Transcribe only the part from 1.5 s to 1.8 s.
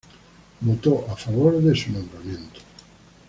de